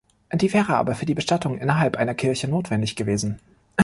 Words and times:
Die 0.33 0.51
wäre 0.51 0.77
aber 0.77 0.95
für 0.95 1.05
die 1.05 1.13
Bestattung 1.13 1.59
innerhalb 1.59 1.95
einer 1.95 2.15
Kirche 2.15 2.47
notwendig 2.47 2.95
gewesen. 2.95 3.37